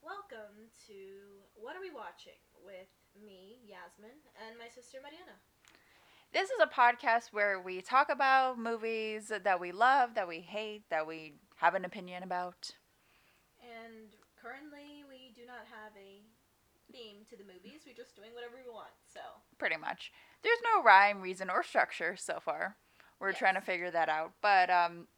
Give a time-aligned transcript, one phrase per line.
[0.00, 0.94] Welcome to
[1.54, 2.88] What Are We Watching with
[3.20, 5.36] me, Yasmin, and my sister Mariana.
[6.32, 10.84] This is a podcast where we talk about movies that we love, that we hate,
[10.88, 12.70] that we have an opinion about.
[13.60, 16.22] And currently, we do not have a
[16.90, 17.82] theme to the movies.
[17.86, 18.88] We're just doing whatever we want.
[19.12, 19.20] So,
[19.58, 20.12] Pretty much.
[20.42, 22.76] There's no rhyme, reason, or structure so far.
[23.20, 24.32] We're trying to figure that out.
[24.40, 25.08] But um,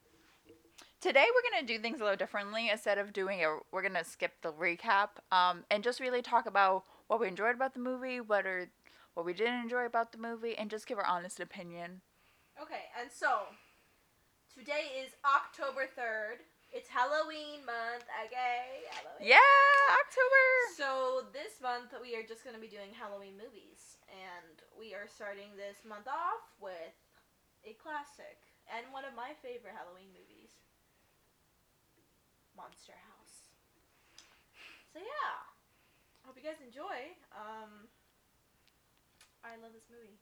[1.01, 2.69] today we're going to do things a little differently.
[2.71, 6.47] Instead of doing a, we're going to skip the recap um, and just really talk
[6.47, 8.69] about what we enjoyed about the movie, what are
[9.15, 12.01] what we didn't enjoy about the movie, and just give our honest opinion.
[12.63, 13.51] okay, and so
[14.55, 16.47] today is October 3rd.
[16.71, 18.87] It's Halloween month, okay?
[18.87, 19.35] Halloween.
[19.35, 20.47] Yeah, October.
[20.79, 25.11] So this month we are just going to be doing Halloween movies, and we are
[25.11, 26.95] starting this month off with
[27.67, 28.39] a classic
[28.71, 30.40] and one of my favorite Halloween movies,
[32.57, 33.51] Monster House.
[34.93, 35.37] So yeah,
[36.23, 37.15] I hope you guys enjoy.
[37.33, 37.89] Um,
[39.45, 40.19] I love this movie,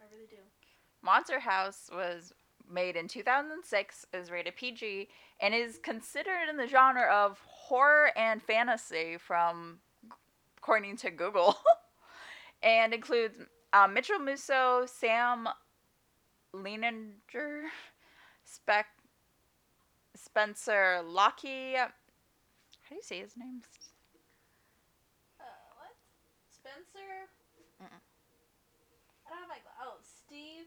[0.00, 0.42] I really do.
[1.02, 2.32] Monster House was
[2.68, 5.08] made in 2006, is rated PG,
[5.40, 9.78] and is considered in the genre of horror and fantasy from
[10.58, 11.56] according to Google,
[12.62, 13.38] and includes
[13.72, 15.48] um, Mitchell Musso, Sam
[16.54, 17.64] Leininger,
[18.44, 18.86] Spec,
[20.16, 21.74] Spencer Lockie.
[21.76, 21.88] How
[22.90, 23.62] do you say his name?
[25.40, 25.44] Uh,
[25.76, 25.94] what?
[26.50, 27.28] Spencer?
[27.82, 28.00] Mm-mm.
[29.26, 30.66] I don't have my Oh, Steve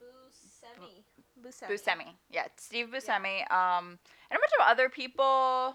[0.00, 1.04] Buscemi.
[1.42, 1.68] Buscemi.
[1.70, 2.08] Buscemi.
[2.30, 3.50] Yeah, Steve Buscemi.
[3.50, 3.98] Um,
[4.30, 5.74] and a bunch of other people.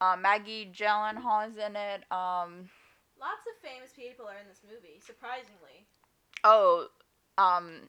[0.00, 2.04] Uh, Maggie Gyllenhaal is in it.
[2.12, 2.70] Um,
[3.18, 5.86] Lots of famous people are in this movie, surprisingly.
[6.44, 6.86] oh,
[7.36, 7.88] um,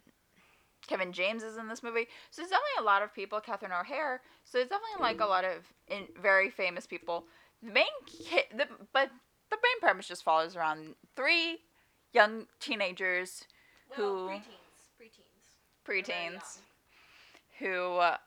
[0.90, 2.08] Kevin James is in this movie.
[2.32, 3.40] So there's definitely a lot of people.
[3.40, 4.20] Catherine O'Hara.
[4.44, 7.26] So there's definitely like a lot of in, very famous people.
[7.62, 9.10] The main kid, the, but
[9.52, 11.60] the main premise just follows around three
[12.12, 13.44] young teenagers,
[13.96, 14.44] Well, Who- preteens.
[15.00, 15.86] Preteens.
[15.88, 16.58] Preteens,
[17.60, 17.72] young.
[17.72, 18.18] who uh,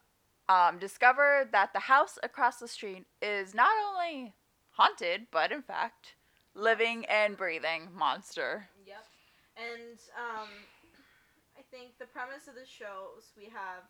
[0.48, 4.34] um, discover that the house across the street is not only
[4.70, 6.14] haunted, but in fact,
[6.54, 8.68] living and breathing monster.
[8.86, 9.04] Yep.
[9.56, 10.71] And um, I
[11.72, 13.88] think the premise of the shows we have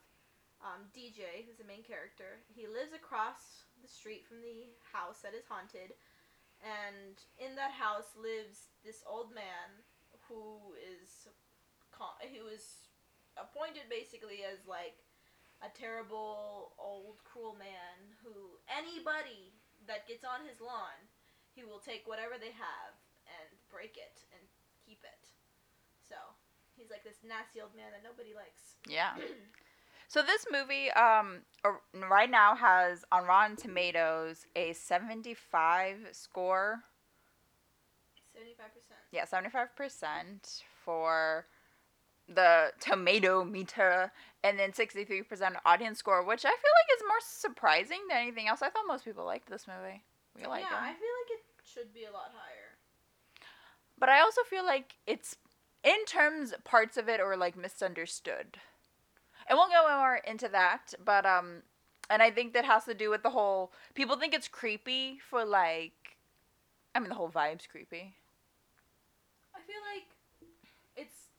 [0.62, 2.38] um, DJ, who's the main character.
[2.46, 5.98] He lives across the street from the house that is haunted,
[6.62, 9.82] and in that house lives this old man
[10.30, 11.26] who is
[12.34, 12.90] who is
[13.38, 14.98] appointed basically as like
[15.62, 19.54] a terrible old cruel man who anybody
[19.86, 20.98] that gets on his lawn
[21.54, 22.94] he will take whatever they have
[23.30, 24.42] and break it and
[24.82, 25.30] keep it
[26.02, 26.18] so
[26.82, 29.12] he's like this nasty old man that nobody likes Yeah.
[30.08, 31.38] So this movie, um,
[32.10, 36.82] right now has on Rotten Tomatoes a seventy-five score.
[38.36, 38.42] 75%
[39.12, 41.46] Yeah, seventy-five percent for
[42.28, 44.12] the tomato meter,
[44.44, 48.48] and then sixty-three percent audience score, which I feel like is more surprising than anything
[48.48, 48.60] else.
[48.62, 50.02] I thought most people liked this movie.
[50.36, 50.82] We like yeah it.
[50.82, 52.72] i feel like it should be a lot higher
[53.98, 55.36] But I also feel like it's
[55.84, 58.58] in terms parts of it are like misunderstood.
[59.48, 61.62] And we'll go more into that, but um
[62.10, 65.44] and I think that has to do with the whole people think it's creepy for
[65.44, 66.16] like
[66.94, 68.14] I mean the whole vibe's creepy.
[69.54, 70.08] I feel like
[70.96, 71.32] it's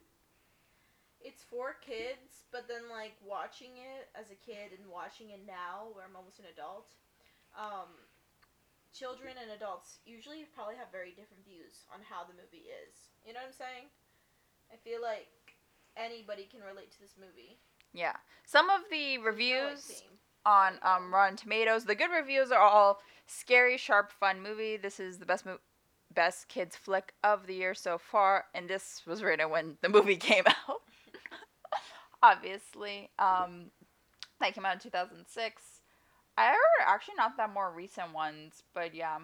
[1.21, 5.87] it's for kids, but then like watching it as a kid and watching it now,
[5.93, 6.91] where I'm almost an adult,
[7.55, 7.87] um,
[8.91, 13.09] children and adults usually probably have very different views on how the movie is.
[13.23, 13.87] You know what I'm saying?
[14.73, 15.27] I feel like
[15.95, 17.59] anybody can relate to this movie.
[17.93, 18.15] Yeah.
[18.45, 20.03] Some of the There's no, like, reviews
[20.45, 24.77] on um, Rotten Tomatoes, the good reviews are all scary, sharp, fun movie.
[24.77, 25.59] This is the best mo-
[26.13, 30.15] best kids flick of the year so far, and this was written when the movie
[30.17, 30.81] came out.
[32.23, 33.71] Obviously, um,
[34.39, 35.61] that came out in two thousand six.
[36.37, 39.19] I heard actually not that more recent ones, but yeah.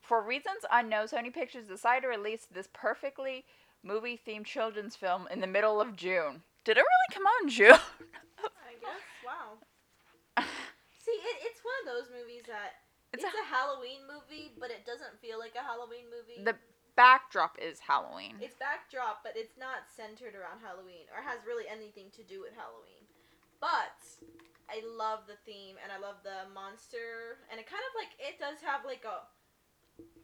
[0.00, 3.44] For reasons unknown, Sony Pictures decided to release this perfectly
[3.82, 6.42] movie themed children's film in the middle of June.
[6.64, 7.72] Did it really come out in June?
[8.44, 9.00] I guess.
[9.24, 9.58] Wow.
[11.00, 14.70] See, it, it's one of those movies that It's it's, a- a, Halloween movie, but
[14.70, 16.44] it doesn't feel like a Halloween movie.
[16.44, 16.56] the
[16.96, 18.36] backdrop is Halloween.
[18.40, 22.52] It's backdrop, but it's not centered around Halloween or has really anything to do with
[22.52, 23.00] Halloween.
[23.60, 23.96] But
[24.68, 28.36] I love the theme and I love the monster and it kind of like it
[28.36, 29.24] does have like a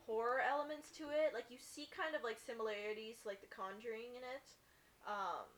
[0.06, 1.34] horror elements to it.
[1.34, 4.46] Like you see kind of like similarities to like The Conjuring in it.
[5.06, 5.50] Um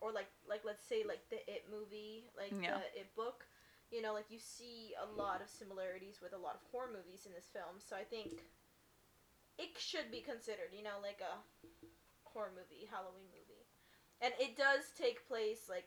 [0.00, 2.80] or like like let's say like the It movie, like Yeah.
[2.80, 3.46] the It book.
[3.94, 7.22] you know, like you see a lot of similarities with a lot of horror movies
[7.24, 7.78] in this film.
[7.78, 8.42] So I think
[9.62, 11.38] it should be considered, you know, like a
[12.26, 13.64] horror movie, Halloween movie.
[14.20, 15.86] And it does take place like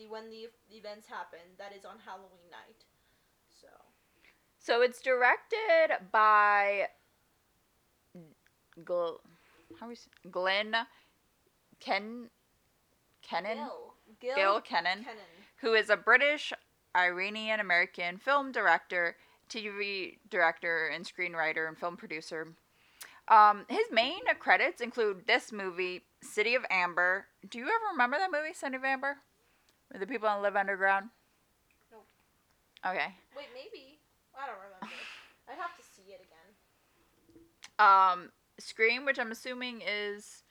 [0.00, 2.87] the when the events happen, that is on Halloween night.
[4.68, 6.88] So it's directed by
[8.84, 9.18] Gl-
[9.80, 10.76] how we s- Glenn
[11.80, 12.28] Ken
[13.22, 15.24] Kenan Gil, Gil, Gil Kenan, Kenan.
[15.62, 16.52] who is a British
[16.94, 19.16] Iranian American film director,
[19.48, 22.48] TV director, and screenwriter and film producer.
[23.28, 27.24] Um, his main credits include this movie, City of Amber.
[27.48, 29.16] Do you ever remember that movie, City of Amber?
[29.88, 31.08] Where the people live underground?
[31.90, 32.04] Nope.
[32.84, 33.14] Okay.
[33.34, 33.87] Wait, maybe
[34.38, 34.94] I don't remember.
[35.48, 36.48] I'd have to see it again.
[37.78, 40.44] Um, Scream, which I'm assuming is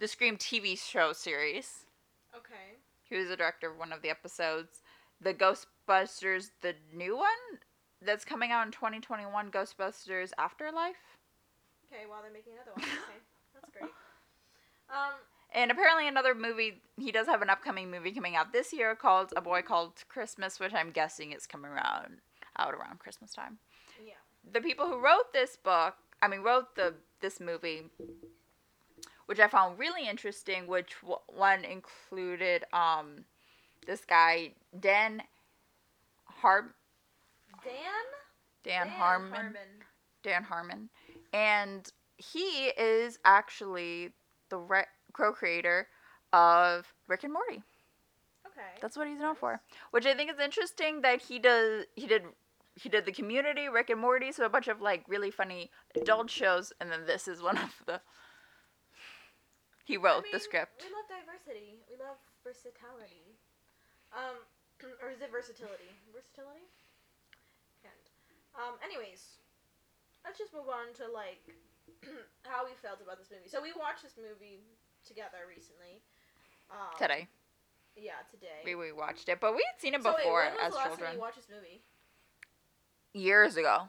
[0.00, 1.86] the Scream TV show series.
[2.34, 2.76] Okay.
[3.04, 4.82] He was the director of one of the episodes.
[5.20, 7.60] The Ghostbusters, the new one
[8.04, 10.96] that's coming out in 2021, Ghostbusters Afterlife.
[11.92, 12.84] Okay, while they're making another one.
[12.84, 13.18] Okay,
[13.54, 13.90] that's great.
[14.90, 15.14] Um,
[15.54, 19.32] And apparently another movie, he does have an upcoming movie coming out this year called
[19.36, 22.20] A Boy Called Christmas, which I'm guessing is coming around
[22.58, 23.58] out around Christmas time.
[24.04, 24.14] yeah.
[24.52, 27.90] The people who wrote this book, I mean wrote the this movie
[29.26, 33.24] which I found really interesting, which w- one included um
[33.86, 35.22] this guy Dan
[36.24, 36.74] Har
[37.64, 38.04] Dan.
[38.64, 39.32] Dan, Harmon.
[39.32, 39.60] Harmon.
[40.22, 40.88] Dan Harmon,
[41.32, 44.12] and he is actually
[44.50, 45.88] the re- co-creator
[46.32, 47.62] of Rick and Morty.
[48.46, 48.78] Okay.
[48.80, 49.60] That's what he's known for.
[49.92, 51.84] Which I think is interesting that he does.
[51.94, 52.22] He did.
[52.78, 56.30] He did the Community, Rick and Morty, so a bunch of like really funny adult
[56.30, 58.00] shows, and then this is one of the.
[59.84, 60.86] He I wrote the script.
[60.86, 61.82] We love diversity.
[61.90, 63.34] We love versatility.
[64.14, 64.38] Um,
[65.02, 65.90] or is it versatility?
[66.14, 66.70] Versatility.
[67.82, 68.04] And
[68.54, 69.42] um, anyways,
[70.22, 71.42] let's just move on to like
[72.46, 73.50] how we felt about this movie.
[73.50, 74.62] So we watched this movie
[75.02, 75.98] together recently.
[76.70, 77.26] Um, Today
[77.96, 78.62] Yeah, today.
[78.62, 80.70] we we watched it, but we had seen it so wait, before when was as
[80.70, 81.82] the last children time you watched this movie?
[83.12, 83.88] Years ago.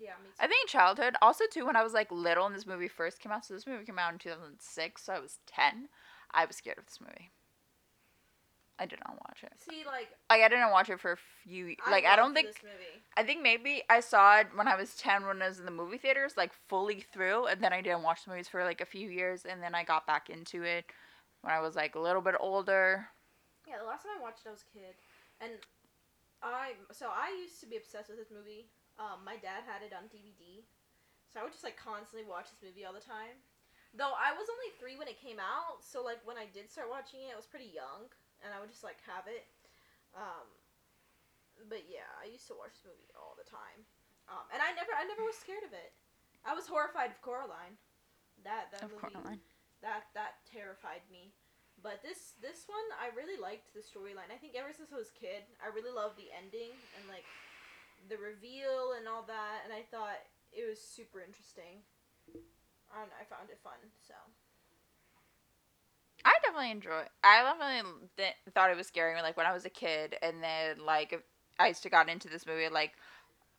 [0.00, 0.44] Yeah, me too.
[0.44, 1.14] I think childhood.
[1.20, 3.44] Also, too, when I was like little and this movie first came out.
[3.44, 5.88] So this movie came out in 2006, so I was 10.
[6.32, 7.30] I was scared of this movie.
[8.80, 9.52] I did not watch it.
[9.58, 11.76] See, like, Like I didn't watch it for a few.
[11.90, 12.48] Like I, don't think.
[12.48, 13.04] this movie.
[13.14, 15.70] I think maybe I saw it when I was 10 when I was in the
[15.70, 18.86] movie theaters, like fully through, and then I didn't watch the movies for like a
[18.86, 20.86] few years, and then I got back into it
[21.42, 23.06] when I was like a little bit older.
[23.68, 24.94] Yeah, the last time I watched it, I was a kid,
[25.42, 25.52] and
[26.48, 28.72] I so I used to be obsessed with this movie.
[28.96, 30.64] Um, my dad had it on DVD,
[31.28, 33.36] so I would just like constantly watch this movie all the time.
[33.92, 36.88] Though I was only three when it came out, so like when I did start
[36.88, 38.08] watching it, I was pretty young,
[38.40, 39.48] and I would just like have it.
[40.16, 40.46] Um,
[41.68, 43.84] but yeah, I used to watch this movie all the time,
[44.30, 45.92] um, and I never, I never was scared of it.
[46.46, 47.76] I was horrified of Coraline.
[48.44, 49.40] That that Of movie Coraline.
[49.84, 51.34] that that terrified me.
[51.82, 54.28] But this this one I really liked the storyline.
[54.28, 57.24] I think ever since I was a kid, I really loved the ending and like
[58.08, 60.20] the reveal and all that and I thought
[60.52, 61.80] it was super interesting.
[62.90, 64.14] And I found it fun, so
[66.24, 67.04] I definitely enjoy.
[67.22, 70.84] I definitely th- thought it was scary like when I was a kid, and then
[70.84, 71.24] like
[71.58, 72.94] I used to got into this movie like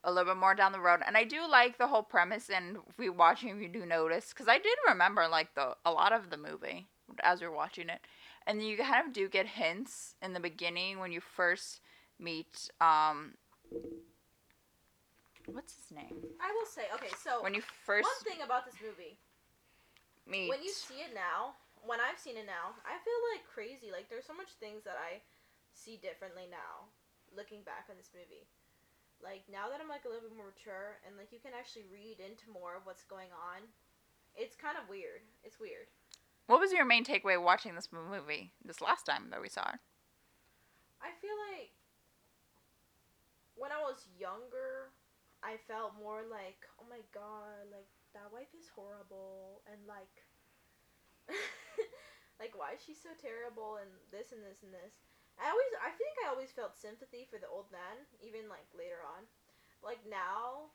[0.03, 2.49] a little bit more down the road, and I do like the whole premise.
[2.49, 6.13] And if we watching, we do notice because I did remember like the a lot
[6.13, 6.87] of the movie
[7.23, 8.01] as are watching it,
[8.47, 11.81] and you kind of do get hints in the beginning when you first
[12.19, 13.33] meet um.
[15.47, 16.15] What's his name?
[16.39, 19.17] I will say, okay, so When you first one thing about this movie,
[20.29, 20.47] meet.
[20.47, 23.89] when you see it now, when I've seen it now, I feel like crazy.
[23.89, 25.19] Like there's so much things that I
[25.73, 26.87] see differently now,
[27.33, 28.45] looking back on this movie.
[29.21, 31.85] Like now that I'm like a little bit more mature and like you can actually
[31.89, 33.65] read into more of what's going on,
[34.37, 35.25] it's kind of weird.
[35.43, 35.89] It's weird.
[36.47, 39.79] What was your main takeaway watching this movie this last time that we saw it?
[41.01, 41.73] I feel like
[43.55, 44.93] when I was younger,
[45.41, 50.11] I felt more like, oh my god, like that wife is horrible and like
[52.41, 54.97] like why is she so terrible and this and this and this.
[55.39, 59.01] I always I think I always felt sympathy for the old man, even like later
[59.01, 59.25] on.
[59.81, 60.69] Like now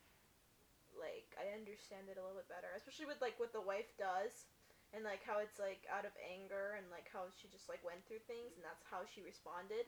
[0.97, 4.49] like I understand it a little bit better, especially with like what the wife does
[4.95, 8.03] and like how it's like out of anger and like how she just like went
[8.07, 9.87] through things and that's how she responded.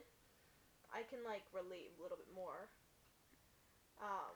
[0.91, 2.69] I can like relate a little bit more.
[4.01, 4.35] Um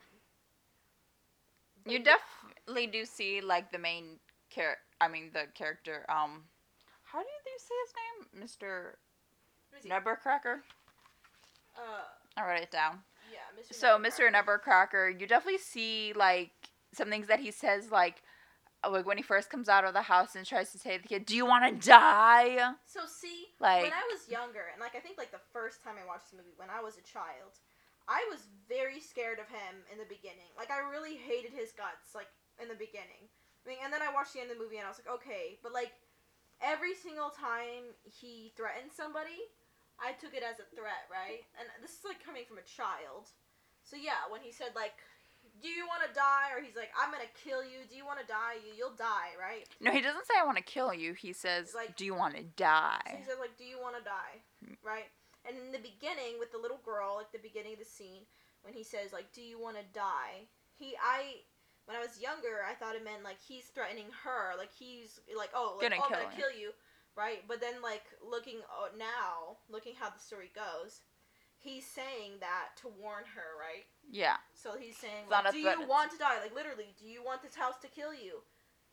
[1.86, 2.04] You yeah.
[2.04, 6.06] definitely do see like the main char I mean the character.
[6.10, 6.46] Um,
[7.04, 8.98] how do you say his name, Mister
[9.72, 9.90] Let me see.
[9.90, 10.62] Nebbercracker?
[11.76, 12.04] Uh
[12.38, 13.04] I wrote it down.
[13.26, 13.74] Yeah, Mr.
[13.74, 14.30] So Mr.
[14.30, 14.32] Nevercracker.
[14.32, 16.52] Nevercracker, you definitely see like
[16.94, 18.23] some things that he says like
[18.84, 21.02] Uh, like when he first comes out of the house and tries to say to
[21.02, 24.82] the kid, "Do you want to die?" So see, Like when I was younger, and
[24.82, 27.06] like I think like the first time I watched the movie when I was a
[27.06, 27.56] child,
[28.08, 30.52] I was very scared of him in the beginning.
[30.58, 32.28] Like I really hated his guts, like
[32.62, 33.32] in the beginning.
[33.64, 35.12] I mean, and then I watched the end of the movie and I was like,
[35.24, 35.96] okay, but like
[36.60, 39.40] every single time he threatened somebody,
[39.96, 41.48] I took it as a threat, right?
[41.56, 43.32] And this is like coming from a child.
[43.84, 45.00] So yeah, when he said like,
[45.64, 47.80] "Do you want to die?" or he's like, "I'm gonna kill you.
[47.90, 48.56] Do you want to die?
[48.64, 51.14] You you'll die, right?" no, he doesn't say I want to kill you.
[51.14, 54.04] He says, Like- "Do you want to die?" he said like, "Do you want to
[54.04, 54.44] die?"
[54.84, 55.10] Right?
[55.46, 58.26] And in the beginning with the little girl, like the beginning of the scene,
[58.62, 61.42] when he says like, "Do you want to die?" He I
[61.86, 65.50] when I was younger, I thought it meant like he's threatening her, like he's like,
[65.54, 66.72] "Oh, like, Gonna oh, I'm gonna kill you."
[67.16, 67.44] Right?
[67.48, 71.02] But then like looking oh, now, looking how the story goes,
[71.64, 73.88] he's saying that to warn her, right?
[74.12, 74.38] Yeah.
[74.54, 77.56] So he's saying, like, "Do you want to die?" Like literally, "Do you want this
[77.56, 78.44] house to kill you?"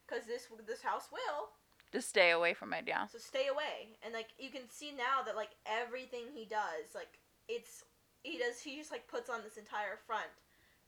[0.07, 1.51] Because this this house will.
[1.93, 2.85] Just stay away from it.
[2.87, 3.07] Yeah.
[3.11, 3.99] So stay away.
[4.07, 7.83] And like you can see now that like everything he does, like it's
[8.23, 10.31] he does he just like puts on this entire front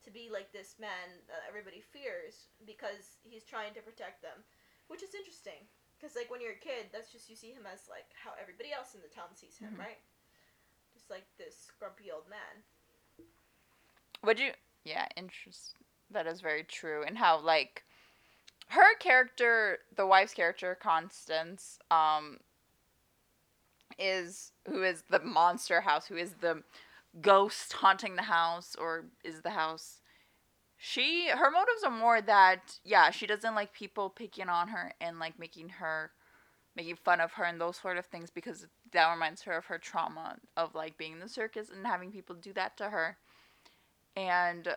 [0.04, 4.46] to be like this man that everybody fears because he's trying to protect them,
[4.86, 5.66] which is interesting.
[5.98, 8.70] Because like when you're a kid, that's just you see him as like how everybody
[8.74, 9.86] else in the town sees him, Mhm.
[9.86, 9.98] right?
[11.02, 12.62] Just like this grumpy old man.
[14.24, 14.50] Would you?
[14.84, 15.74] Yeah, interest.
[16.10, 17.02] That is very true.
[17.04, 17.82] And how like
[18.68, 22.38] her character, the wife's character, Constance, um,
[23.98, 26.62] is who is the monster house, who is the
[27.20, 30.00] ghost haunting the house, or is the house.
[30.78, 35.18] She her motives are more that yeah she doesn't like people picking on her and
[35.18, 36.12] like making her
[36.76, 39.78] making fun of her and those sort of things because that reminds her of her
[39.78, 43.16] trauma of like being in the circus and having people do that to her
[44.16, 44.68] and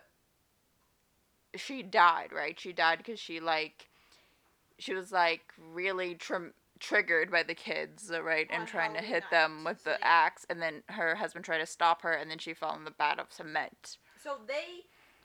[1.55, 3.88] she died right she died because she like
[4.77, 9.24] she was like really tr- triggered by the kids uh, right and trying to hit
[9.31, 12.53] them with the axe and then her husband tried to stop her and then she
[12.53, 14.84] fell in the vat of cement So they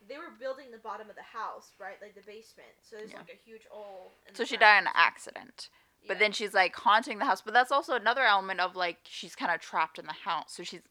[0.08, 1.94] they were building the bottom of the house, right?
[2.02, 2.72] Like the basement.
[2.82, 3.18] So there's Yeah.
[3.18, 4.10] like a huge hole.
[4.28, 5.68] In so she died in an accident
[6.06, 6.18] but Yeah.
[6.20, 9.52] then she's like haunting the house but that's also another element of like she's kind
[9.52, 10.82] of trapped in the house so she's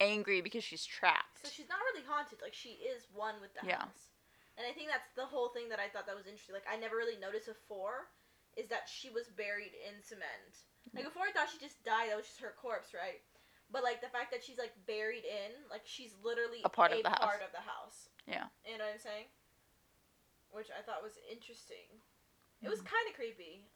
[0.00, 2.38] angry because she's trapped So she's not really haunted.
[2.42, 3.80] Like she is one with the Yeah.
[3.80, 4.10] house.
[4.56, 6.54] And I think that's the whole thing that I thought that was interesting.
[6.54, 8.08] Like I never really noticed before
[8.56, 10.62] is that she was buried in cement.
[10.94, 13.18] Like before I thought she just died, that was just her corpse, right?
[13.72, 17.02] But like the fact that she's like buried in, like she's literally A part of
[17.02, 17.24] the house.
[17.34, 18.08] part of the house.
[18.30, 18.46] Yeah.
[18.64, 19.26] You know what I'm saying?
[20.54, 21.90] Which I thought was interesting.
[22.62, 22.94] It was Mm-hmm.
[22.94, 23.66] kind of creepy.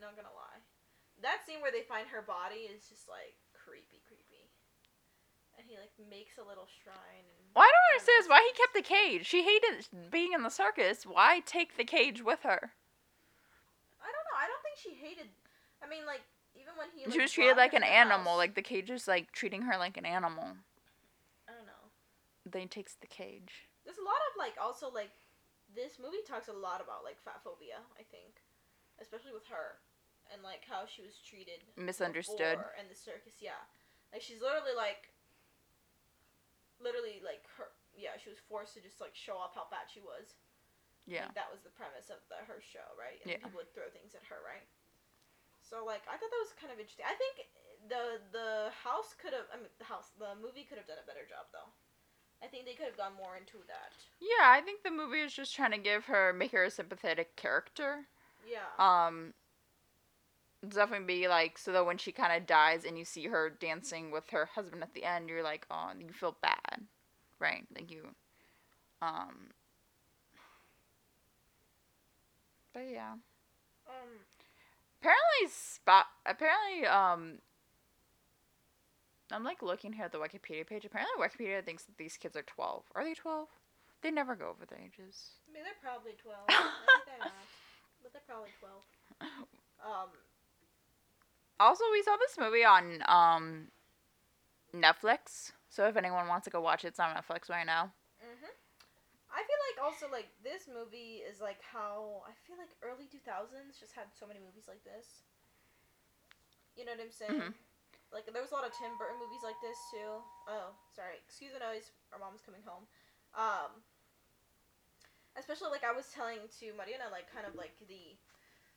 [0.00, 0.62] Not gonna lie.
[1.22, 4.46] That scene where they find her body is just like creepy, creepy.
[5.58, 7.26] And he like makes a little shrine.
[7.26, 9.26] And Well, I don't understand is why he kept the cage.
[9.26, 11.02] She hated being in the circus.
[11.02, 12.70] Why take the cage with her?
[13.98, 14.38] I don't know.
[14.38, 15.26] I don't think she hated.
[15.82, 16.22] I mean, like
[16.54, 17.10] even when he.
[17.10, 18.38] she was treated like an animal.
[18.38, 20.54] house- Like the cage is like treating her like an animal.
[21.50, 21.90] I don't know.
[22.46, 23.66] Then he takes the cage.
[23.84, 25.10] There's a lot of like also like
[25.74, 27.82] this movie talks a lot about like fat phobia.
[27.98, 28.38] I think,
[29.02, 29.82] especially with her,
[30.32, 31.64] and like how she was treated.
[31.76, 32.60] Misunderstood.
[32.60, 33.60] before And the circus, yeah,
[34.12, 35.10] like she's literally like.
[36.78, 39.98] Literally, like her, yeah, she was forced to just like show off how fat she
[39.98, 40.38] was.
[41.10, 41.26] Yeah.
[41.26, 43.18] Like, that was the premise of the her show, right?
[43.18, 43.42] And Yeah.
[43.42, 44.62] people would throw things at her, right?
[45.58, 47.02] So like I thought that was kind of interesting.
[47.02, 47.50] I think
[47.90, 51.06] the the house could have I mean the house the movie could have done a
[51.06, 51.66] better job though.
[52.38, 53.90] I think they could have gone more into that.
[54.22, 57.34] Yeah, I think the movie is just trying to give her, make her a sympathetic
[57.34, 58.06] character.
[58.46, 58.70] Yeah.
[58.78, 59.34] Um,
[60.66, 64.10] definitely be like so that when she kind of dies and you see her dancing
[64.10, 66.86] with her husband at the end, you're like, oh, you feel bad,
[67.38, 67.64] right?
[67.74, 68.08] Like you,
[69.02, 69.50] um.
[72.72, 73.12] But yeah,
[73.86, 74.08] um.
[75.00, 76.06] apparently spot.
[76.26, 77.38] Apparently, um.
[79.30, 80.86] I'm like looking here at the Wikipedia page.
[80.86, 82.84] Apparently, Wikipedia thinks that these kids are 12.
[82.94, 83.46] Are they 12?
[84.00, 85.36] They never go over the ages.
[85.48, 86.46] I mean, they're probably twelve.
[86.48, 87.46] I think they're not,
[88.02, 88.84] but they're probably twelve.
[89.78, 90.10] Um.
[91.60, 93.68] Also, we saw this movie on um
[94.74, 95.52] Netflix.
[95.68, 97.92] So if anyone wants to go watch it, it's on Netflix right now.
[98.22, 98.50] Mhm.
[99.30, 103.20] I feel like also like this movie is like how I feel like early two
[103.20, 105.22] thousands just had so many movies like this.
[106.76, 107.40] You know what I'm saying?
[107.40, 107.54] Mhm.
[108.10, 110.22] Like there was a lot of Tim Burton movies like this too.
[110.48, 111.16] Oh, sorry.
[111.26, 111.92] Excuse the noise.
[112.12, 112.86] Our mom's coming home.
[113.34, 113.82] Um.
[115.36, 118.16] Especially like I was telling to Mariana, like kind of like the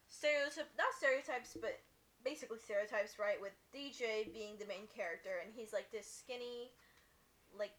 [0.07, 1.79] stereotype, not stereotypes, but
[2.23, 3.39] basically stereotypes, right?
[3.41, 6.71] With DJ being the main character, and he's like this skinny,
[7.57, 7.73] like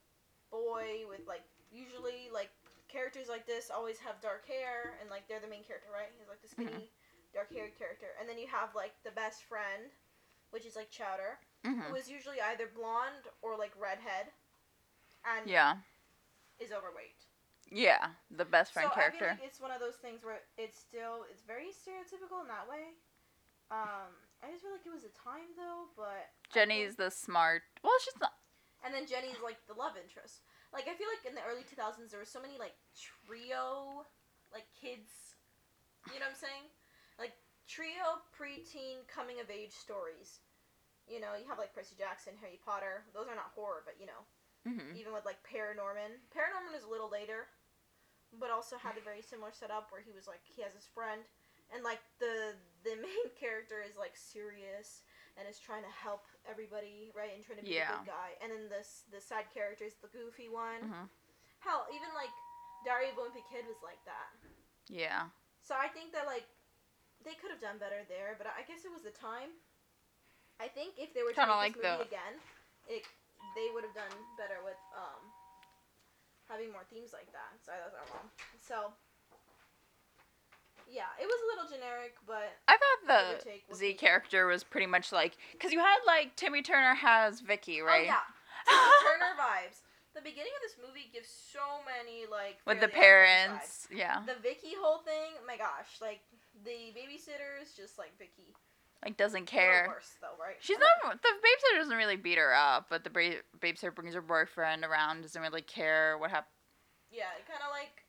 [0.51, 2.51] boy with like usually like
[2.89, 6.13] characters like this always have dark hair and like they're the main character, right?
[6.19, 6.91] He's like the skinny,
[7.35, 9.93] dark haired character, and then you have like the best friend,
[10.51, 14.33] which is like Chowder, hmm who is usually either blonde or like redhead,
[15.25, 15.77] and Yeah.
[16.59, 17.27] is overweight.
[17.71, 18.09] Yeah.
[18.31, 19.25] The best friend so character.
[19.25, 22.49] I feel like it's one of those things where it's still it's very stereotypical in
[22.49, 22.97] that way.
[23.71, 27.63] Um, I just feel like it was a time though, but Jenny's the smart.
[27.83, 28.35] Well, she's not.
[28.85, 30.43] and then Jenny's like the love interest.
[30.75, 34.03] Like I feel like in the early two thousands there were so many like trio,
[34.53, 35.39] like kids.
[36.11, 36.67] You know what I'm saying?
[37.23, 37.39] Like
[37.71, 40.43] trio preteen coming of age stories.
[41.07, 43.07] You know, you have like Percy Jackson, Harry Potter.
[43.15, 44.23] Those are not horror, but you know,
[44.67, 46.19] hmm even with like Paranorman.
[46.35, 47.47] Paranorman is a little later,
[48.39, 51.23] but also had a very similar setup where he was like he has his friend,
[51.75, 55.03] and like the the main character is like serious
[55.39, 57.97] and is trying to help everybody, right, and trying to be Yeah.
[57.97, 58.29] a good guy.
[58.45, 60.83] And then this the side character is the goofy one.
[60.85, 61.07] hmm
[61.63, 62.33] Hell, even like
[62.83, 64.35] Diary of a Wimpy Kid was like that.
[64.91, 65.31] Yeah.
[65.63, 66.43] So I think that like
[67.23, 69.55] they could have done better there, but I guess it was the time.
[70.59, 72.35] I think if they were to Kinda make like this movie the- again,
[72.91, 73.03] it
[73.55, 75.23] they would have done better with um
[76.51, 77.51] having more themes like that.
[77.63, 78.29] Sorry, that's not wrong.
[78.59, 78.91] So
[80.93, 85.11] yeah, it was a little generic, but I thought the Z character was pretty much
[85.11, 88.05] like because you had like Timmy Turner has Vicky, oh, right?
[88.05, 88.29] oh yeah,
[89.03, 89.81] Turner vibes.
[90.15, 94.21] The beginning of this movie gives so many like With the parents, yeah.
[94.27, 96.21] The Vicky whole thing, oh my gosh, like
[96.65, 98.53] the babysitter is just like Vicky.
[99.03, 99.87] like doesn't care.
[99.89, 100.57] worse though, right?
[100.61, 104.21] She's not the babysitter doesn't really beat her up, but the ba- babysitter brings her
[104.21, 106.53] boyfriend around, doesn't really care what happened.
[107.11, 108.05] Yeah, kind of like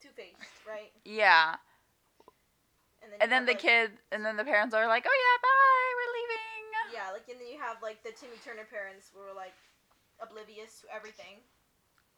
[0.00, 0.36] Two Faced,
[0.68, 0.92] right?
[1.04, 1.56] Yeah,
[3.08, 5.16] And then, and then have, the like- kid, and then the parents are like, "Oh
[5.16, 9.08] yeah, bye, we're leaving." Yeah, like and then you have like the Timmy Turner parents
[9.08, 9.56] who were like
[10.20, 11.40] oblivious to everything.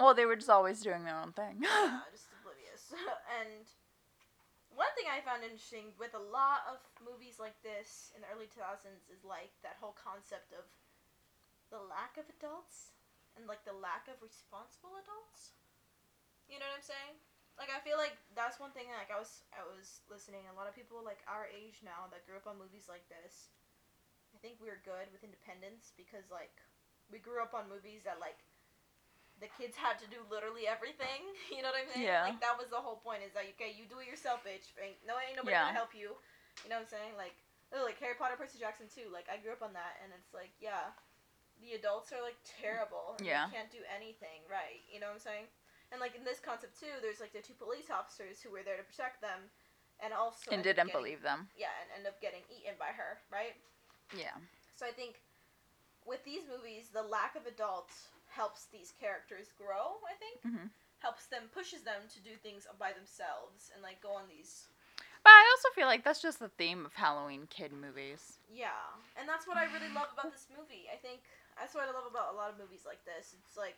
[0.03, 1.63] Well, they were just always doing their own thing.
[1.63, 2.91] yeah, just oblivious.
[3.39, 3.71] and
[4.75, 8.51] one thing I found interesting with a lot of movies like this in the early
[8.51, 10.65] 2000s is like that whole concept of
[11.71, 12.97] the lack of adults
[13.39, 15.55] and like the lack of responsible adults.
[16.51, 17.15] You know what I'm saying?
[17.61, 20.65] Like I feel like that's one thing like I was I was listening a lot
[20.65, 23.53] of people like our age now that grew up on movies like this.
[24.33, 26.57] I think we were good with independence because like
[27.13, 28.41] we grew up on movies that like
[29.45, 31.21] the kids had to do literally everything.
[31.53, 32.09] You know what I'm saying?
[32.09, 32.25] Yeah.
[32.33, 33.21] Like that was the whole point.
[33.27, 33.77] Is that okay?
[33.77, 34.73] You do it yourself, bitch.
[34.81, 35.69] Ain't no ain't nobody Yeah.
[35.69, 36.17] gonna help you.
[36.65, 37.13] You know what I'm saying?
[37.21, 37.37] Like
[37.77, 39.13] oh, like Harry Potter, Percy Jackson too.
[39.13, 40.97] Like I grew up on that, and it's like yeah,
[41.61, 43.21] the adults are like terrible.
[43.21, 43.53] Yeah.
[43.53, 44.81] They can't do anything right.
[44.89, 45.47] You know what I'm saying?
[45.93, 48.79] And like in this concept too, there's like the two police officers who were there
[48.79, 49.51] to protect them,
[49.99, 51.49] and also and didn't getting- believe them.
[51.59, 53.19] Yeah, and end up getting eaten by her.
[53.31, 53.59] Right.
[54.15, 54.39] Yeah.
[54.79, 55.21] So I think
[56.07, 59.99] with these movies, the lack of adults helps these characters grow.
[60.07, 60.69] I think hmm
[61.01, 64.69] helps them, pushes them to do things by themselves and like go on these.
[65.25, 68.37] But I also feel like that's just the theme of Halloween kid movies.
[68.53, 68.77] Yeah,
[69.17, 70.93] and that's what I really love about this movie.
[70.93, 71.25] I think
[71.57, 73.33] that's what I love about a lot of movies like this.
[73.33, 73.77] It's like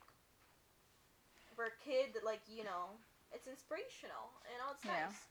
[1.62, 2.98] for a kid, that like you know,
[3.33, 4.35] it's inspirational.
[4.51, 5.07] You know, it's Yeah.
[5.07, 5.31] nice,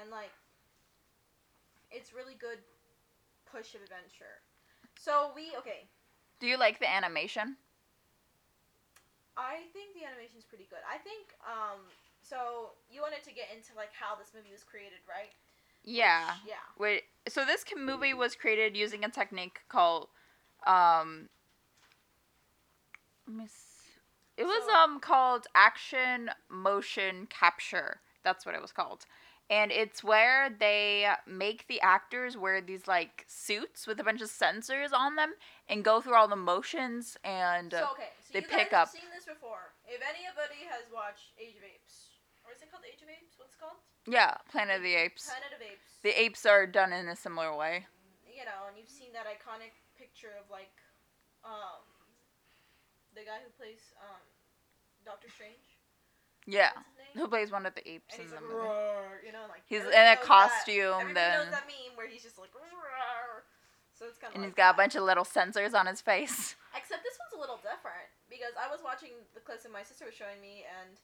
[0.00, 0.30] and like
[1.90, 2.58] it's really good
[3.50, 4.42] push of adventure.
[4.94, 5.88] So we okay.
[6.38, 7.56] Do you like the animation?
[9.36, 10.82] I think the animation is pretty good.
[10.88, 15.00] I think um so you wanted to get into like how this movie was created,
[15.08, 15.32] right?
[15.84, 16.36] Yeah.
[16.46, 16.54] Yeah.
[16.78, 20.08] Wait, so this movie was created using a technique called
[20.66, 21.28] um
[23.26, 23.65] let me s-
[24.36, 28.00] it was So- um called action motion capture.
[28.22, 29.06] That's what it was called.
[29.48, 34.28] And it's where they make the actors wear these like suits with a bunch of
[34.28, 35.34] sensors on them
[35.68, 38.82] and go through all the motions and uh, so okay, so they you pick guys
[38.82, 39.70] up- have seen this before.
[39.86, 42.10] If anybody has watched Age of Apes,
[42.44, 43.38] or is it called Age of Apes?
[43.38, 43.78] What's it called?
[44.08, 45.26] yeah, Planet of the Apes.
[45.30, 46.02] Planet of Apes.
[46.02, 47.86] The apes are done in a similar way.
[48.26, 50.74] you know, and you've seen that iconic picture of like,
[51.44, 51.86] um,
[53.16, 54.20] the guy who plays um,
[55.04, 55.64] Doctor Strange.
[56.46, 56.70] Yeah.
[56.76, 57.14] What's his name?
[57.18, 58.54] Who plays one of the apes And in the like, movie?
[58.68, 62.06] "Roar," you know, like He's in a that- costume, everybody then- knows that meme where
[62.06, 63.42] he's just like, "Roar."
[63.96, 64.36] so it's kind of.
[64.36, 66.54] And like he's got a bunch of little sensors on his face.
[66.76, 70.04] Except this one's a little different because I was watching the clips that my sister
[70.04, 71.00] was showing me, and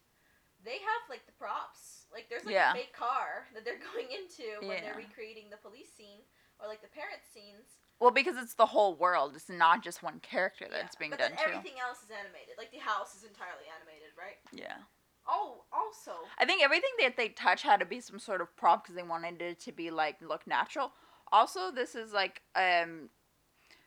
[0.63, 2.05] they have like the props.
[2.13, 2.71] Like there's like Yeah.
[2.71, 4.93] a fake car that they're going into when Yeah.
[4.93, 6.21] they're recreating the police scene
[6.61, 7.82] or like the parent scenes.
[8.03, 9.35] Well, because it's the whole world.
[9.37, 11.45] It's not just one character Yeah, that's being but done then to.
[11.45, 12.59] everything else is animated.
[12.59, 14.39] Like the house is entirely animated, right?
[14.53, 14.79] Yeah.
[15.29, 18.83] Oh, also, I think everything that they touch had to be some sort of prop
[18.83, 20.91] because they wanted it to be like look natural.
[21.31, 23.09] Also, this is like um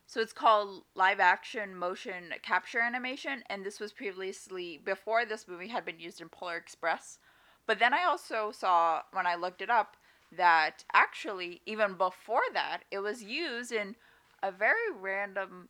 [0.08, 5.68] So it's called live action motion capture animation, and this was previously before this movie
[5.70, 7.20] had been used in Polar Express.
[7.66, 9.98] But then I also saw when I looked it up
[10.38, 13.96] that actually even before that it was used in
[14.44, 15.70] a very random.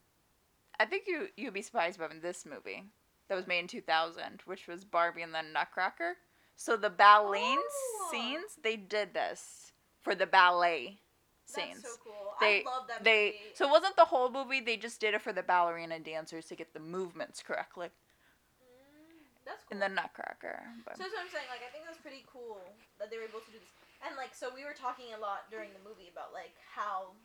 [0.80, 2.84] I think you you'd be surprised about this movie
[3.30, 6.18] that was made in 2000, which was Barbie and the Nutcracker.
[6.56, 8.10] So the ballet Oh.
[8.12, 11.00] scenes they did this for the ballet
[11.46, 11.82] scenes.
[11.82, 12.36] That's so cool.
[12.40, 13.56] They- I love that they movie.
[13.56, 14.60] so it wasn't the whole movie.
[14.62, 17.88] They just did it for the ballerina dancers to get the movements correctly
[18.62, 19.72] Mm, that's cool.
[19.72, 20.64] in the Nutcracker.
[20.86, 21.48] But So that's what I'm saying.
[21.50, 22.62] Like, I think that's pretty cool
[23.00, 23.70] that they were able to do this.
[24.06, 27.18] And like, so we were talking a lot during the movie about like how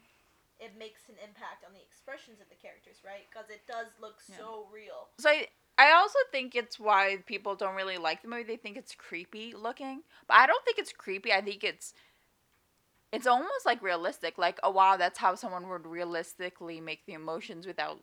[0.59, 3.29] it makes an impact on the expressions of the characters, right?
[3.29, 4.37] Because it does look Yeah.
[4.37, 5.09] so real.
[5.19, 8.45] so I, I also think it's why people don't really like the movie.
[8.45, 11.33] They think it's creepy looking, but I don't think it's creepy.
[11.33, 11.95] I think it's
[13.13, 14.39] it's almost like realistic.
[14.39, 18.01] Like, oh wow, that's how someone would realistically make the emotions without,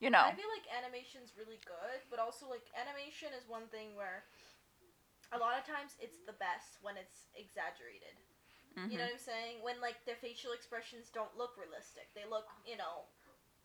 [0.00, 0.26] you know.
[0.28, 4.24] I feel like animation's really good, but also like animation is one thing where
[5.32, 8.16] a lot of times it's the best when it's exaggerated.
[8.76, 8.90] Mhm.
[8.90, 9.62] You know what I'm saying?
[9.62, 12.12] When like their facial expressions don't look realistic.
[12.14, 13.06] They look, you know,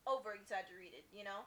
[0.07, 1.45] over exaggerated, you know?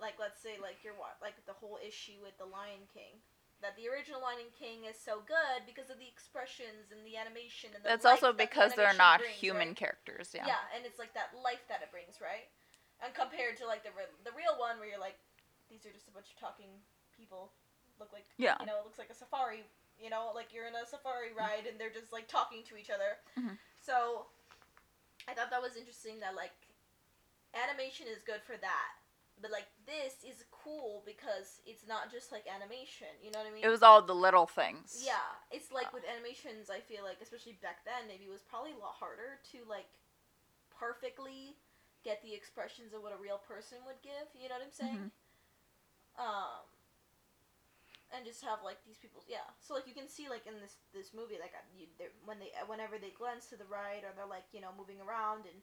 [0.00, 3.20] Like let's say like you're what like the whole issue with the Lion King.
[3.64, 7.72] That the original Lion King is so good because of the expressions and the animation
[7.72, 9.76] and the That's also that the because they're not brings, human right?
[9.76, 10.36] characters.
[10.36, 10.44] Yeah.
[10.44, 12.52] Yeah, and it's like that life that it brings, right?
[13.00, 15.16] And compared to like the re- the real one where you're like,
[15.72, 16.68] these are just a bunch of talking
[17.16, 17.52] people,
[17.98, 18.56] look like Yeah.
[18.60, 19.64] you know, it looks like a safari,
[19.98, 22.90] you know, like you're in a safari ride and they're just like talking to each
[22.90, 23.18] other.
[23.36, 23.58] Mhm.
[23.80, 24.26] So,
[25.28, 26.54] I thought that was interesting that like
[27.54, 28.92] animation is good for that,
[29.40, 33.08] but like this is cool because it's not just like animation.
[33.22, 33.64] You know what I mean?
[33.64, 35.02] It was all the little things.
[35.04, 36.70] Yeah, it's like with animations.
[36.70, 39.88] I feel like, especially back then, maybe it was probably a lot harder to like
[40.70, 41.56] perfectly
[42.04, 44.28] get the expressions of what a real person would give.
[44.34, 45.10] You know what I'm saying?
[46.18, 46.64] Um,
[48.14, 49.46] and just have like these people, yeah.
[49.60, 52.50] So like you can see like in this this movie, like you, they're- when they
[52.66, 55.58] whenever they glance to the right or they're like you know moving around and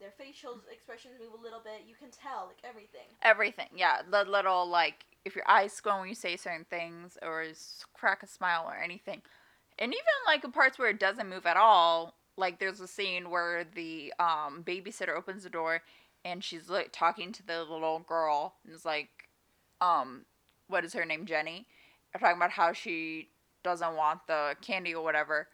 [0.00, 3.08] their facial expressions move a little bit, you can tell like everything.
[3.22, 3.68] Everything.
[3.74, 4.02] Yeah.
[4.08, 7.44] The little like if your eyes squint when you say certain things or
[7.94, 9.22] crack a smile or anything,
[9.78, 12.14] and even like the parts where it doesn't move at all.
[12.38, 15.82] Like there's a scene where the um, babysitter opens the door
[16.24, 19.08] and she's like talking to the little girl and is like,
[19.80, 20.26] um,
[20.68, 21.66] what is her name, Jenny?
[22.18, 23.28] Talking about how she
[23.62, 25.48] doesn't want the candy or whatever.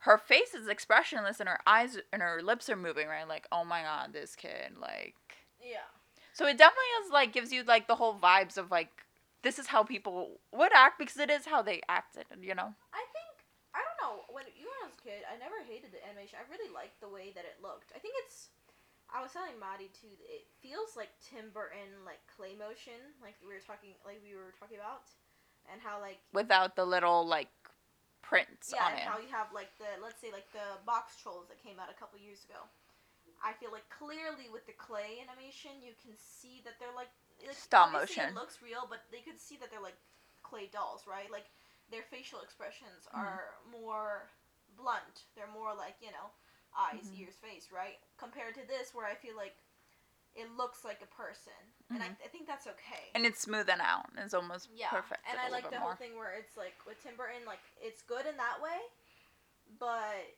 [0.00, 3.26] Her face is expressionless and her eyes and her lips are moving, right?
[3.26, 5.14] Like, oh my god, this kid, like.
[5.60, 5.88] Yeah.
[6.32, 8.90] So it definitely is like gives you like the whole vibes of like
[9.42, 12.74] this is how people would act because it is how they acted, you know.
[12.92, 13.32] I think
[13.74, 16.38] I don't know when you was a kid, I never hated the animation.
[16.38, 17.90] I really liked the way that it looked.
[17.90, 18.54] I think it's.
[19.10, 20.10] I was telling Maddie too.
[20.26, 24.54] It feels like Tim Burton, like clay motion, like we were talking, like we were
[24.58, 25.06] talking about,
[25.72, 27.48] and how like Without the little like
[28.22, 29.06] prints yeah, on and it.
[29.06, 32.18] how you have like the let's say like the Boxtrolls that came out a couple
[32.18, 32.66] years ago.
[33.44, 37.12] I feel like clearly with the clay animation, you can see that they're like,
[37.46, 38.24] like Stop motion.
[38.30, 39.98] It looks real, but they could see that they're like
[40.42, 41.30] clay dolls, right?
[41.30, 41.50] Like
[41.90, 43.22] their facial expressions Mhm.
[43.22, 44.30] are more
[44.76, 45.28] blunt.
[45.36, 46.32] They're more like you know
[46.76, 47.20] eyes, Mhm.
[47.20, 47.98] ears, face, right?
[48.18, 49.56] Compared to this, where I feel like
[50.36, 51.56] it looks like a person,
[51.90, 53.08] and I, I think that's okay.
[53.14, 54.06] and it's smoothed out.
[54.18, 55.20] It's almost Yeah, perfect.
[55.30, 55.88] and I like the more.
[55.90, 58.78] whole thing where it's like with Tim Burton, like it's good in that way,
[59.80, 60.36] but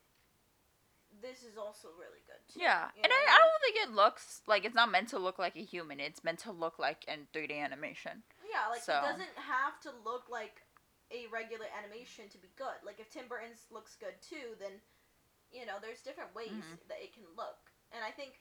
[1.20, 2.60] this is also really good too.
[2.60, 5.38] Yeah, you and I, I don't think it looks like it's not meant to look
[5.38, 5.98] like a human.
[6.00, 8.22] It's meant to look like in 3D animation.
[8.46, 10.62] Yeah, like So- it doesn't have to look like
[11.10, 12.78] a regular animation to be good.
[12.84, 14.78] Like if Tim Burton's looks good too, then
[15.50, 16.78] you know there's different ways Mhm.
[16.88, 18.38] that it can look, and I think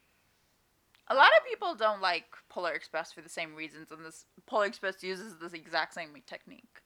[1.09, 4.65] A lot of people don't like Polar Express for the same reasons, and this Polar
[4.65, 6.81] Express uses this exact same technique.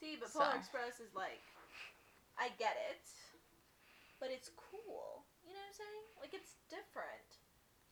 [0.00, 1.42] see, but Polar Express is like,
[2.38, 3.02] I get it,
[4.20, 5.24] but it's cool.
[5.42, 6.02] You know what I'm saying?
[6.20, 7.38] Like it's different.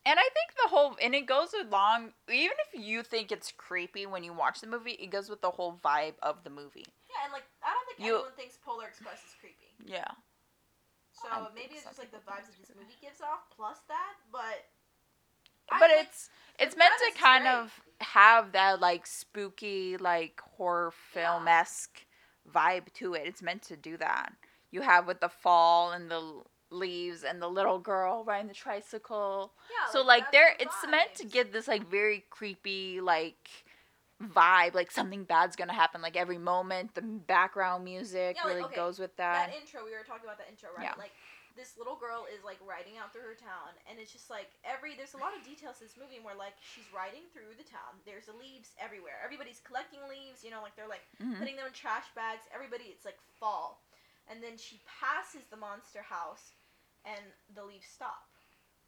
[0.05, 4.05] And I think the whole and it goes along even if you think it's creepy
[4.07, 6.87] when you watch the movie, it goes with the whole vibe of the movie.
[7.07, 9.71] Yeah, and like I don't think You- anyone thinks Polar Express is creepy.
[9.85, 10.11] Yeah.
[11.13, 14.15] So maybe it's just like the vibes that this movie gives off, plus that.
[14.33, 14.72] But I But think
[16.01, 17.55] it's it's meant to kind great.
[17.55, 22.07] of have that like spooky like horror film esque
[22.53, 23.23] vibe to it.
[23.27, 24.33] It's meant to do that.
[24.71, 29.53] You have with the fall and the leaves and the little girl riding the tricycle.
[29.71, 29.93] yeah.
[29.93, 33.51] so like that's there the it's meant to give this like very creepy like
[34.23, 38.65] vibe like something bad's gonna happen like every moment the background music Yeah, like, really
[38.67, 39.85] okay, goes with that that, intro.
[39.85, 40.85] We were talking about that intro, right?
[40.87, 40.95] Yeah.
[40.97, 41.11] Like
[41.57, 44.95] this little girl is like riding out through her town, and it's just like every
[44.97, 48.01] there's a lot of details in this movie where like she's riding through the town.
[48.05, 49.21] There's leaves everywhere.
[49.25, 50.43] Everybody's collecting leaves.
[50.45, 51.39] You know, like they're like Mhm.
[51.39, 52.47] putting them in trash bags.
[52.55, 53.85] Everybody, it's like fall,
[54.29, 56.53] and then she passes the monster house,
[57.05, 57.21] and
[57.55, 58.29] the leaves stop.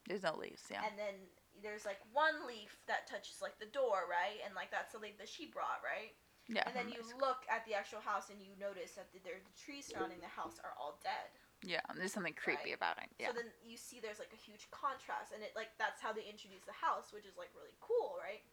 [0.07, 0.63] There's no leaves.
[0.71, 0.85] Yeah.
[0.85, 1.15] And then
[1.63, 4.41] there's like one leaf that touches like the door, right?
[4.45, 6.13] And like that's the leaf that she brought, right?
[6.49, 6.63] yeah.
[6.67, 9.89] And then you look at the actual house and you notice that the, the trees
[9.89, 11.33] surrounding the house are all dead.
[11.65, 11.81] Yeah.
[11.97, 12.77] There's something creepy Right.
[12.77, 13.09] about it.
[13.19, 13.33] Yeah.
[13.33, 16.29] So then you see there's like a huge contrast, and it like that's how they
[16.29, 18.45] introduce the house, which is like really cool, right?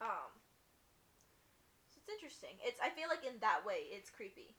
[0.00, 0.30] Um.
[1.88, 2.60] So it's interesting.
[2.60, 4.54] It's I feel like in that way it's creepy,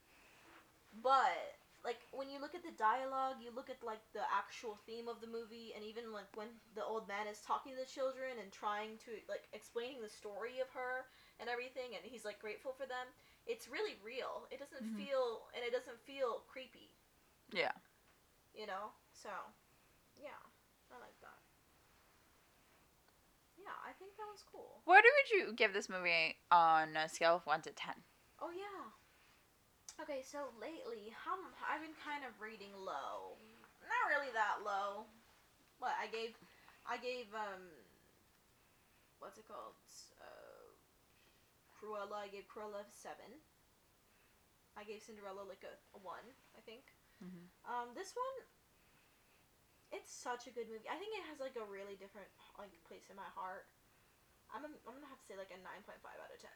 [1.06, 5.08] but like when you look at the dialogue, you look at like the actual theme
[5.08, 8.38] of the movie, and even like when the old man is talking to the children
[8.42, 12.74] and trying to like explaining the story of her and everything, and he's like grateful
[12.74, 13.10] for them.
[13.48, 14.48] It's really real.
[14.52, 14.98] It doesn't Mhm.
[14.98, 16.90] feel and it doesn't feel creepy
[17.52, 17.72] yeah.
[18.56, 19.30] you know so
[20.16, 20.40] yeah
[20.90, 21.36] i like that
[23.60, 27.36] yeah i think that was cool What would you give this movie on a scale
[27.36, 27.96] of one to ten?
[28.40, 28.88] oh yeah
[30.02, 31.36] okay so lately how
[31.68, 33.36] i've been kind of reading low
[33.84, 35.06] not really that low
[35.80, 36.34] what i gave
[36.88, 37.68] i gave um
[39.20, 39.76] what's it called
[41.82, 42.22] Cruella.
[42.22, 43.42] I gave Cruella a seven.
[44.78, 46.94] I gave Cinderella like a, a one, I think.
[47.20, 47.46] Mm-hmm.
[47.66, 48.38] Um, this one,
[49.92, 50.88] it's such a good movie.
[50.88, 53.68] I think it has like a really different like place in my heart.
[54.54, 56.48] I'm, a, I'm gonna have to say like a 9.5 out of 10.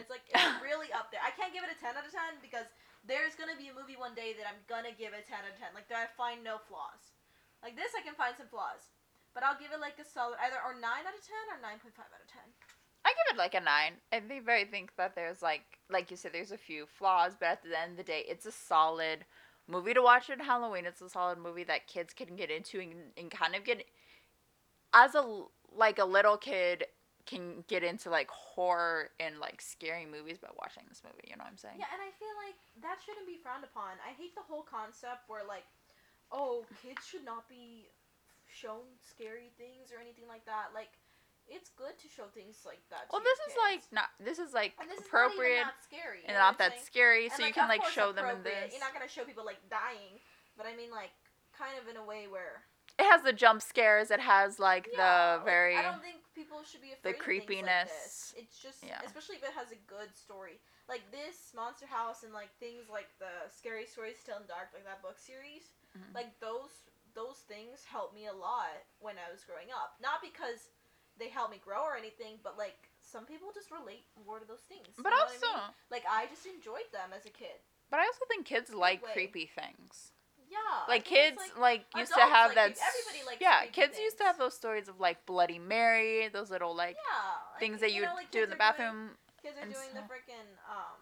[0.00, 1.24] It's like it's really up there.
[1.24, 2.68] I can't give it a 10 out of 10 because
[3.04, 5.56] there's gonna be a movie one day that I'm gonna give a 10 out of
[5.56, 5.72] 10.
[5.72, 7.16] Like I find no flaws.
[7.64, 8.90] Like this, I can find some flaws,
[9.32, 12.10] but I'll give it like a solid either or 9 out of 10 or 9.5
[12.10, 12.42] out of 10
[13.12, 13.94] give it like a nine.
[14.12, 17.48] I think I think that there's like like you said, there's a few flaws, but
[17.48, 19.24] at the end of the day, it's a solid
[19.68, 20.86] movie to watch at Halloween.
[20.86, 23.84] It's a solid movie that kids can get into and, and kind of get
[24.94, 25.44] as a
[25.74, 26.84] like a little kid
[27.24, 31.30] can get into like horror and like scary movies by watching this movie.
[31.30, 31.78] You know what I'm saying?
[31.78, 33.96] Yeah, and I feel like that shouldn't be frowned upon.
[34.02, 35.64] I hate the whole concept where like,
[36.30, 37.86] oh, kids should not be
[38.50, 40.74] shown scary things or anything like that.
[40.74, 40.92] Like,
[41.48, 43.06] it's good to show things like that.
[43.12, 44.08] Well, this is like not.
[44.18, 46.20] This is like and this is appropriate not scary.
[46.26, 46.82] and not that saying?
[46.86, 48.72] scary, And, so you like, can like show them in this.
[48.72, 50.18] You're not gonna show people like dying,
[50.56, 51.12] but I mean like
[51.56, 52.64] kind of in a way where
[52.98, 54.10] It has the jump scares.
[54.10, 55.76] It has like yeah, the like, very.
[55.76, 57.90] I don't think people should be the afraid like creepiness.
[57.90, 58.34] this.
[58.36, 59.00] It's just Yeah.
[59.04, 60.60] especially if it has a good story.
[60.88, 64.72] Like this Monster House and like things like the Scary Stories Still in the Dark,
[64.74, 65.72] like that book series.
[65.96, 66.14] Mhm.
[66.14, 70.00] Like those those things helped me a lot when I was growing up.
[70.00, 70.72] Not because
[71.18, 74.64] they help me grow or anything, but like some people just relate more to those
[74.68, 74.88] things.
[74.98, 75.74] but also, I mean?
[75.90, 77.60] like I just enjoyed them as a kid.
[77.90, 80.12] but I also think kids like creepy things.
[80.50, 80.84] Yeah.
[80.86, 82.76] Like kids it's, like, used to have like that.
[82.76, 86.76] everybody likes yeah, kids used to have those stories of like Bloody Mary, those little
[86.76, 89.10] like yeah, like, things that you, know, like, do in the are doing- bathroom.
[89.42, 91.00] Kids are doing the freaking um,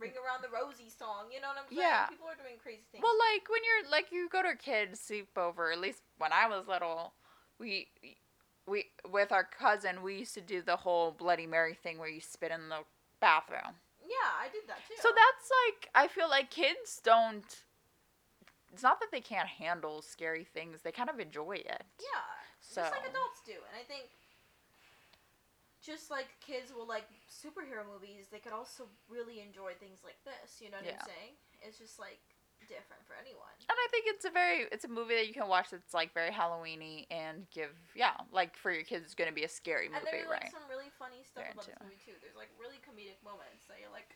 [0.00, 1.30] "Ring Around the Rosie" song.
[1.32, 1.80] You know what I'm saying?
[1.80, 2.06] Yeah.
[2.06, 3.04] People are doing crazy things.
[3.04, 5.72] Well, like when you're like you go to a kid's sleepover.
[5.72, 7.12] At least when I was little,
[7.60, 7.88] we
[8.66, 12.20] we with our cousin we used to do the whole Bloody Mary thing where you
[12.20, 12.78] spit in the
[13.20, 13.76] bathroom.
[14.06, 14.94] yeah, I did that too.
[15.00, 17.44] So that's like I feel like kids don't.
[18.72, 21.84] It's not that they can't handle scary things; they kind of enjoy it.
[22.00, 22.26] yeah,
[22.60, 24.10] So just like adults do, and I think
[25.84, 30.60] just like kids will like superhero movies, they could also really enjoy things like this.
[30.60, 30.98] You know what Yeah.
[31.00, 31.32] I'm saying?
[31.62, 32.18] It's just like
[32.68, 33.52] different for anyone.
[33.64, 36.12] And I think it's a very it's a movie that you can watch that's like
[36.12, 40.02] very Halloweeny and give yeah like for your kids it's gonna be a scary movie,
[40.02, 41.88] And there's like right some really funny stuff They're about this into it.
[41.88, 42.16] movie too.
[42.20, 44.12] There's like really comedic moments that you're like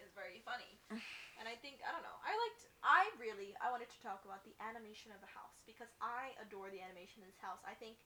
[0.00, 0.80] is very funny.
[1.38, 2.18] and I think I don't know.
[2.26, 5.92] I liked I really I wanted to talk about the animation of the house because
[6.02, 7.62] I adore the animation of this house.
[7.62, 8.02] I think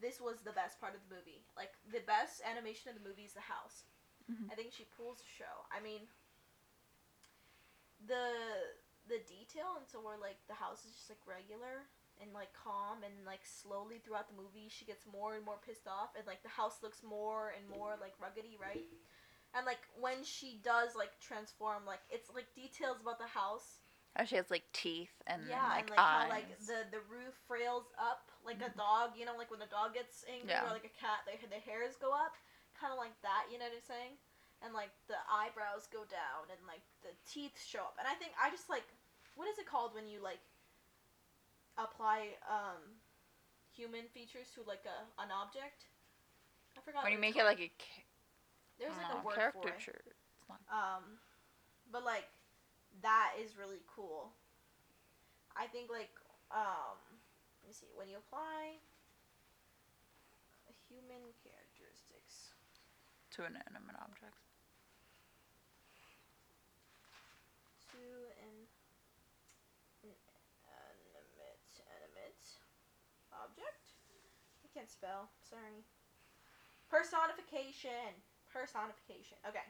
[0.00, 1.44] this was the best part of the movie.
[1.58, 3.84] Like the best animation of the movie is the house.
[4.32, 4.48] Mhm.
[4.48, 5.68] I think she pulls the show.
[5.68, 6.08] I mean
[8.06, 8.74] the
[9.08, 11.84] the detail into where like the house is just like regular
[12.22, 15.84] and like calm and like slowly throughout the movie she gets more and more pissed
[15.90, 18.86] off and like the house looks more and more like ruggedy right?
[19.54, 23.82] And like when she does like transform like it's like details about the house.
[24.18, 27.02] Oh she has like teeth and yeah like, and like eyes how like the the
[27.10, 30.64] roof frails up like a dog you know like when a dog gets angry Yeah.
[30.64, 32.38] or like a cat their, their hairs go up
[32.78, 34.14] kind of like that you know what i'm saying
[34.64, 37.96] and like the eyebrows go down and like the teeth show up.
[38.00, 38.88] And i think i just like
[39.36, 40.40] what is it called when you like
[41.76, 42.80] apply um
[43.74, 45.90] human features to like a an object?
[46.78, 48.06] I forgot when you make it like a ca-
[48.78, 49.78] there's like uh, a word for it.
[49.78, 50.02] Caricature
[50.70, 51.18] um,
[51.92, 52.26] but like
[53.02, 54.32] that is really cool.
[55.56, 56.14] I think like
[56.50, 56.98] um
[57.62, 57.90] let me see.
[57.94, 58.78] When you apply
[60.88, 62.54] human characteristics
[63.34, 64.38] To an inanimate object.
[67.90, 68.02] to
[68.42, 68.66] an
[70.04, 72.46] animate animate
[73.32, 73.94] object.
[74.62, 75.30] I can't spell.
[75.46, 75.86] Sorry.
[76.90, 78.18] Personification.
[78.50, 79.38] Personification.
[79.46, 79.64] Okay.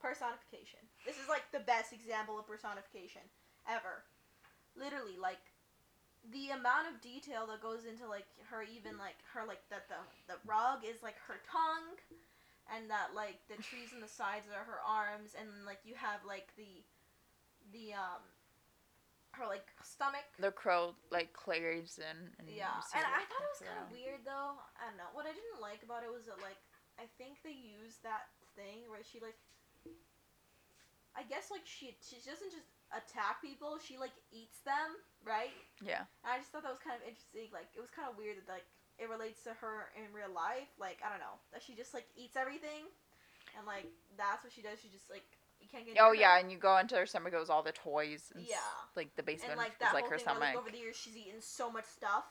[0.00, 0.80] Personification.
[1.04, 3.22] This is like the best example of personification
[3.68, 4.08] ever.
[4.72, 5.44] Literally, like
[6.32, 10.00] the amount of detail that goes into like her even like her like that the
[10.26, 11.96] the rug is like her tongue
[12.74, 16.20] and that like the trees and the sides are her arms and like you have
[16.26, 16.84] like the
[17.72, 18.20] the um
[19.36, 22.18] her like stomach The crow like clears in.
[22.38, 24.58] And yeah, and I thought it was kind of weird though.
[24.78, 25.10] I don't know.
[25.14, 26.58] What I didn't like about it was that like
[26.98, 28.26] I think they used that
[28.58, 29.38] thing where she like,
[31.14, 33.78] I guess like she she doesn't just attack people.
[33.78, 35.54] She like eats them, right?
[35.78, 36.10] Yeah.
[36.26, 37.54] And I just thought that was kind of interesting.
[37.54, 38.66] Like it was kind of weird that like
[38.98, 40.68] it relates to her in real life.
[40.74, 42.90] Like I don't know that she just like eats everything,
[43.54, 43.86] and like
[44.18, 44.82] that's what she does.
[44.82, 45.37] She just like
[45.70, 45.96] can't get.
[46.00, 48.32] Oh yeah, and you go into her stomach, goes all the toys.
[48.34, 48.70] And s- Yeah.
[48.96, 50.62] Like the basement and like is that like whole her thing where, like, stomach.
[50.62, 52.24] over the years she's eaten so much stuff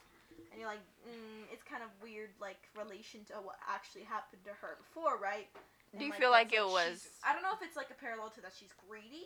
[0.51, 4.51] and you're like mm, it's kind of weird like relation to what actually happened to
[4.61, 5.47] her before right
[5.97, 8.29] Do you And, feel like it was i don't know if it's like a parallel
[8.35, 9.25] to that she's greedy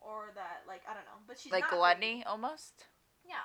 [0.00, 2.30] or that like i don't know but she's like gluttony greedy.
[2.30, 2.88] almost?
[3.26, 3.44] yeah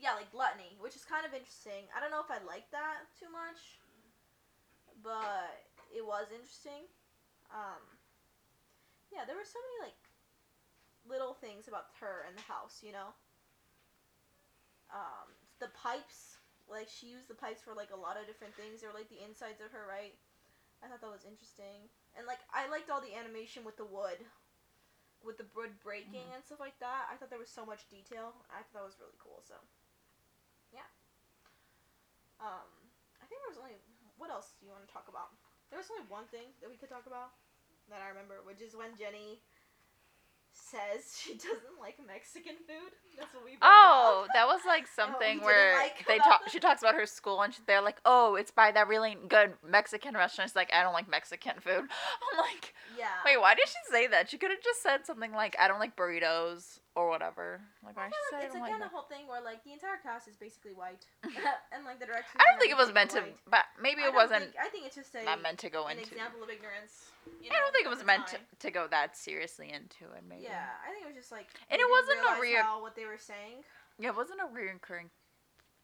[0.00, 3.04] yeah like gluttony which is kind of interesting i don't know if i like that
[3.20, 3.78] too much
[5.04, 5.54] but
[5.94, 6.88] it was interesting
[7.52, 7.82] um
[9.12, 10.00] yeah there were so many like
[11.08, 13.14] little things about her and the house you know?
[14.90, 18.80] Um the pipes like she used the pipes for like a lot of different things.
[18.80, 20.14] They were like the insides of her right?
[20.82, 21.88] I thought that was interesting.
[22.16, 24.18] And like i liked all the animation with the wood
[25.22, 26.34] with the wood breaking Mhm.
[26.34, 27.08] and stuff like that.
[27.12, 28.32] I thought there was so much detail.
[28.50, 29.54] I thought that was really cool so
[30.72, 30.86] yeah.
[32.40, 32.90] Um
[33.22, 33.78] i think there was only
[34.16, 35.30] what else do you want to talk about?
[35.70, 37.32] There was only one thing that we could talk about
[37.90, 39.42] that i remember which is when jenny
[40.52, 45.38] says she doesn't like mexican food that's what we Oh, that was like oh, something
[45.38, 46.48] didn't where like they talk.
[46.48, 49.52] She talks about her school, and she, they're like, "Oh, it's by that really good
[49.68, 51.82] Mexican restaurant." She's like, "I don't like Mexican food."
[52.32, 54.30] I'm like, yeah wait, why did she say that?
[54.30, 57.60] She could have just said something like, "I don't like burritos" or whatever.
[57.84, 59.24] Like, I why did feel she say like I it's like again a whole thing
[59.26, 61.08] where like the entire cast is basically white,
[61.72, 62.36] and like the direction.
[62.36, 64.84] I don't think it was meant to, but maybe it don't wasn't Think, I think
[64.84, 66.14] it's just a not meant to go into an into.
[66.14, 67.08] example of ignorance.
[67.40, 70.22] You I don't think it was meant to, to go that seriously into it.
[70.28, 70.44] Maybe.
[70.44, 71.48] Yeah, I think it was just like.
[71.72, 73.64] And it wasn't a realize rea- how what they were saying.
[73.98, 75.08] Yeah, it wasn't a reoccurring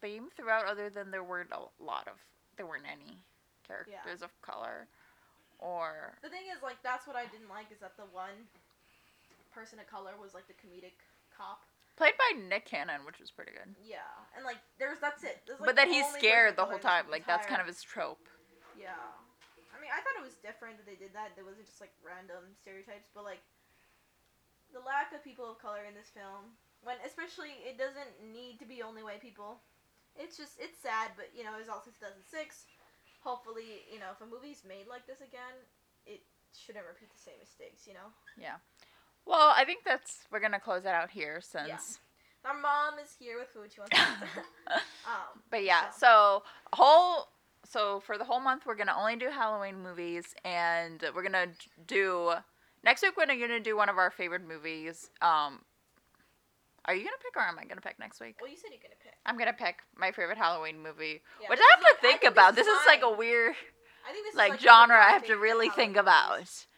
[0.00, 2.16] theme throughout, other than there weren't a lot of
[2.56, 3.20] there weren't any
[3.66, 4.88] characters of color,
[5.58, 8.48] or The thing is, like, that's what I didn't like is that the one
[9.56, 11.00] person of color was like the comedic
[11.32, 11.64] cop.
[11.96, 13.72] played by Nick Cannon, which was pretty good.
[13.80, 14.04] Yeah,
[14.36, 15.40] and like there's that's it.
[15.48, 17.08] There's, like, but then the he's scared the whole time.
[17.08, 18.28] Like that's kind of his trope.
[18.76, 18.92] Yeah.
[19.72, 21.32] I mean, I thought it was different that they did that.
[21.36, 23.40] There wasn't just like random stereotypes, but like
[24.76, 26.52] the lack of people of color in this film,
[26.84, 29.64] when especially it doesn't need to be only white people.
[30.16, 32.28] It's just it's sad, but you know, it was also 2006.
[33.24, 35.56] Hopefully, you know, if a movie's made like this again,
[36.04, 36.22] it
[36.56, 38.08] shouldn't repeat the same mistakes, you know.
[39.26, 41.98] Well, I think that's we're gonna close it out here since.
[42.44, 43.72] Our mom is here with food.
[43.72, 44.74] She wants to
[45.06, 47.28] um But yeah, so whole
[47.68, 51.48] so for the whole month we're gonna only do Halloween movies, and we're gonna
[51.86, 52.34] do
[52.84, 55.10] next week we're gonna do one of our favorite movies.
[55.20, 55.62] Um,
[56.84, 58.36] are you gonna pick or am I gonna pick next week?
[58.40, 59.14] Well, you said you're gonna pick.
[59.26, 62.20] I'm gonna pick my favorite Halloween movie, Yeah, which I have is to like- think
[62.20, 62.54] think about.
[62.54, 63.56] this This is is like a weird
[64.08, 66.34] I think this is like like genre I have to really think about.
[66.38, 66.68] movies.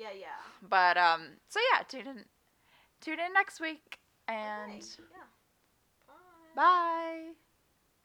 [0.00, 0.40] Yeah, yeah.
[0.62, 2.24] But um, so yeah, tune in,
[3.00, 4.80] tune in next week, and Okay,
[5.12, 5.28] yeah.
[6.54, 6.54] Bye.
[6.56, 7.49] bye.